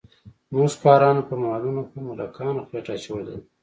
زموږ 0.49 0.71
خوارانو 0.79 1.27
په 1.29 1.35
مالونو 1.43 1.81
خو 1.89 1.97
ملکانو 2.07 2.67
خېټه 2.67 2.91
اچولې 2.95 3.23
ده. 3.29 3.37